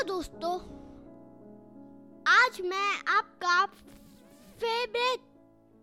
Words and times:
दोस्तों, 0.00 0.52
आज 2.26 2.60
मैं 2.60 2.90
आपका 3.08 3.64
फेवरेट 4.60 5.20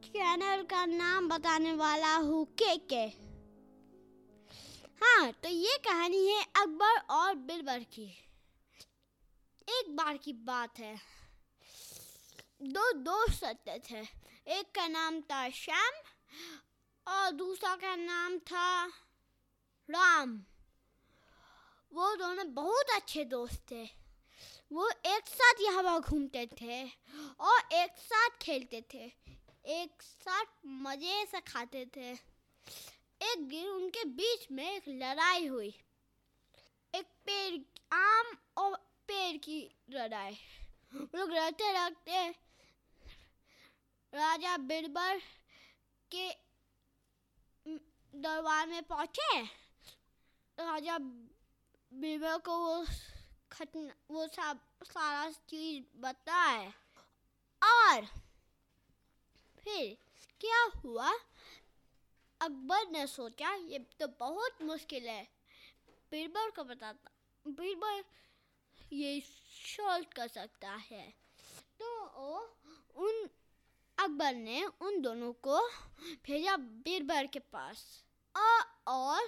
चैनल 0.05 0.63
का 0.63 0.85
नाम 0.85 1.27
बताने 1.29 1.73
वाला 1.73 2.15
हूँ 2.15 2.45
के 2.53 2.75
के 2.91 3.03
हाँ 5.01 5.31
तो 5.43 5.49
ये 5.49 5.77
कहानी 5.77 6.25
है 6.27 6.41
अकबर 6.55 6.97
और 7.09 7.35
बिरबल 7.35 7.83
की। 7.93 8.05
एक 9.67 9.95
बार 9.95 10.17
की 10.17 10.33
बात 10.47 10.79
है। 10.79 10.95
दो 12.63 12.91
दोस्त 13.01 13.43
रहते 13.43 13.79
थे। 13.89 14.01
एक 14.49 14.71
का 14.75 14.87
नाम 14.87 15.21
था 15.21 15.47
श्याम 15.49 15.93
और 17.07 17.31
दूसरा 17.33 17.75
का 17.75 17.95
नाम 17.95 18.37
था 18.49 18.85
राम। 19.89 20.37
वो 21.91 22.15
दोनों 22.15 22.53
बहुत 22.53 22.95
अच्छे 22.95 23.23
दोस्त 23.25 23.61
थे। 23.71 23.85
वो 24.71 24.89
एक 24.89 25.27
साथ 25.27 25.61
यहाँ 25.61 25.81
वहाँ 25.83 26.01
घूमते 26.01 26.45
थे 26.61 26.83
और 26.83 27.73
एक 27.73 27.97
साथ 27.97 28.37
खेलते 28.41 28.81
थे। 28.93 29.05
एक 29.73 30.01
साथ 30.01 30.45
मज़े 30.65 31.25
से 31.25 31.39
खाते 31.47 31.85
थे। 31.95 32.11
एक 32.11 33.47
दिन 33.49 33.67
उनके 33.67 34.03
बीच 34.17 34.47
में 34.51 34.65
एक 34.71 34.87
लड़ाई 34.87 35.47
हुई। 35.47 35.73
एक 36.93 37.05
पेड़ 37.25 37.59
आम 37.95 38.35
और 38.57 38.75
पेड़ 39.07 39.37
की 39.37 39.59
लड़ाई। 39.89 40.37
लोग 41.15 41.31
लड़ते 41.31 41.71
लड़ते 41.73 42.27
राजा 44.13 44.57
बिरबल 44.57 45.19
के 46.11 46.29
दरबार 48.13 48.67
में 48.67 48.83
पहुँचे। 48.83 49.41
राजा 50.57 50.97
बिरबल 50.97 52.37
को 52.45 52.57
वो 52.57 52.85
खतना 53.57 53.93
वो 54.11 54.27
सब 54.27 54.59
सारा 54.83 55.31
चीज़ 55.31 56.01
बताए। 56.01 56.67
और 57.63 58.05
फिर 59.59 59.97
क्या 60.41 60.63
हुआ? 60.63 61.11
अकबर 62.41 62.87
ने 62.87 63.07
सोचा, 63.07 63.53
ये 63.53 63.79
तो 63.79 64.07
बहुत 64.07 64.61
मुश्किल 64.61 65.07
है। 65.07 65.27
बीरबल 66.11 66.49
को 66.49 66.63
बताता, 66.63 67.11
बीरबल 67.47 68.03
ये 68.93 69.21
सॉल्व 69.77 70.05
कर 70.15 70.27
सकता 70.27 70.71
है। 70.71 71.13
तो 71.79 72.05
वो 72.05 72.57
उन, 72.95 73.29
अकबर 73.99 74.33
ने 74.33 74.65
उन 74.65 75.01
दोनों 75.01 75.33
को 75.33 75.67
भेजा 76.23 76.57
बीरबल 76.57 77.27
के 77.27 77.39
पास। 77.39 78.03
और 78.87 79.27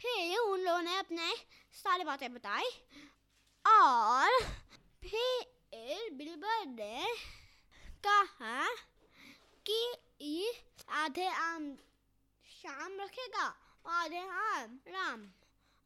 फिर 0.00 0.38
उन 0.38 0.60
लोगों 0.60 0.82
ने 0.82 0.96
अपने 0.96 1.34
सारी 1.72 2.04
बातें 2.04 2.34
बताई। 2.34 2.70
और 3.64 4.42
फिर 5.02 6.10
बिरबल 6.14 6.68
ने 6.68 7.06
कहा 8.06 8.68
कि 9.66 9.80
ये 10.20 10.52
आधे 10.94 11.26
आम 11.26 11.72
शाम 12.46 13.00
रखेगा, 13.00 13.46
आधे 13.90 14.18
आम 14.18 14.78
राम। 14.88 15.26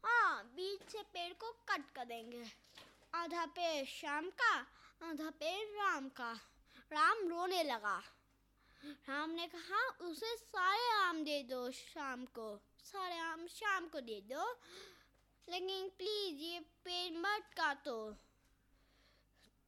हाँ 0.03 0.43
बीच 0.55 0.91
से 0.91 1.01
पेड़ 1.13 1.33
को 1.33 1.51
कट 1.69 1.89
कर 1.95 2.05
देंगे 2.05 2.43
आधा 3.13 3.45
पेड़ 3.47 3.85
शाम 3.87 4.29
का, 4.31 4.53
आधा 5.01 5.29
पेड़ 5.39 5.67
राम 5.77 6.09
का। 6.09 6.31
राम 6.91 7.27
रोने 7.29 7.63
लगा। 7.63 7.97
राम 8.81 9.29
ने 9.29 9.47
कहा, 9.47 9.81
उसे 10.01 10.35
सारे 10.37 10.89
आम 10.97 11.23
दे 11.23 11.41
दो 11.43 11.69
शाम 11.71 12.25
को, 12.35 12.49
सारे 12.83 13.17
आम 13.19 13.47
शाम 13.47 13.87
को 13.87 13.99
दे 14.01 14.19
दो। 14.29 14.45
लेकिन 15.49 15.89
प्लीज़ 15.89 16.41
ये 16.41 16.59
पेड़ 16.59 17.17
मत 17.17 17.49
काटो। 17.57 18.11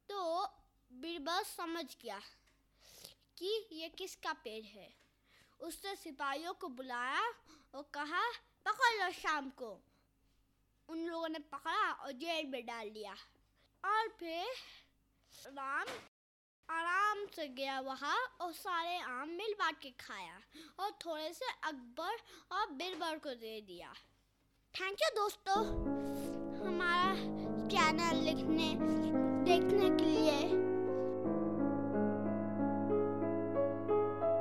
तो 0.10 0.46
बीरबल 0.92 1.44
समझ 1.44 1.86
गया 2.04 2.20
कि 3.38 3.68
ये 3.72 3.90
किसका 3.90 4.34
पेड़ 4.34 4.66
है। 4.66 4.90
उसने 5.60 5.96
सिपाहियों 5.96 6.54
को 6.54 6.68
बुलाया 6.68 7.30
और 7.76 7.90
कहा, 7.94 8.30
पकड़ 8.66 9.04
लो 9.04 9.12
शाम 9.12 9.50
को। 9.50 9.80
उन 10.90 11.06
लोगों 11.06 11.30
ने 11.30 11.40
पकड़ा 11.40 11.92
और 11.92 12.12
जेल 12.12 12.48
में 12.48 12.66
डाल 12.66 12.90
दिया। 12.90 13.16
और 13.84 14.08
फिर 14.20 14.46
राम 15.48 15.88
आराम 16.70 17.26
से 17.26 17.48
गया 17.48 17.80
वहाँ 17.80 18.18
और 18.42 18.54
सारे 18.54 18.98
आम 19.00 19.30
मिल 19.30 19.54
बांट 19.54 19.80
के 19.80 19.90
खाया 19.90 20.42
और 20.80 20.92
थोड़े 21.06 21.34
से 21.34 21.46
अकबर 21.64 22.18
और 22.52 22.72
बिरबल 22.72 23.18
को 23.18 23.34
दे 23.34 23.62
दिया। 23.62 23.94
थैंक 24.80 24.98
यू 25.04 25.10
दोस्तों। 25.16 25.64
हमारा 26.68 27.16
चैनल 27.68 28.22
लिखने 28.24 28.68
देखने 29.46 29.90
के 29.90 30.06
लिए। 30.06 30.59